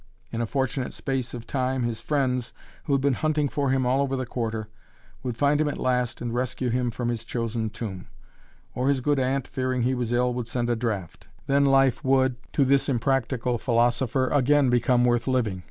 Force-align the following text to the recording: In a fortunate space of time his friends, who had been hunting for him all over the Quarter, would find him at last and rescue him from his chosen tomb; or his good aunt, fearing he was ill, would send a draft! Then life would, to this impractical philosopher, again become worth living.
In 0.31 0.41
a 0.41 0.47
fortunate 0.47 0.93
space 0.93 1.35
of 1.35 1.45
time 1.45 1.83
his 1.83 2.01
friends, 2.01 2.53
who 2.85 2.93
had 2.93 3.01
been 3.03 3.13
hunting 3.13 3.47
for 3.47 3.69
him 3.69 3.85
all 3.85 4.01
over 4.01 4.15
the 4.15 4.25
Quarter, 4.25 4.67
would 5.21 5.37
find 5.37 5.61
him 5.61 5.69
at 5.69 5.77
last 5.77 6.21
and 6.21 6.33
rescue 6.33 6.71
him 6.71 6.89
from 6.89 7.09
his 7.09 7.23
chosen 7.23 7.69
tomb; 7.69 8.07
or 8.73 8.87
his 8.89 8.99
good 8.99 9.19
aunt, 9.19 9.47
fearing 9.47 9.83
he 9.83 9.93
was 9.93 10.11
ill, 10.11 10.33
would 10.33 10.47
send 10.47 10.71
a 10.71 10.75
draft! 10.75 11.27
Then 11.45 11.65
life 11.65 12.03
would, 12.03 12.35
to 12.53 12.65
this 12.65 12.89
impractical 12.89 13.59
philosopher, 13.59 14.27
again 14.29 14.71
become 14.71 15.05
worth 15.05 15.27
living. 15.27 15.59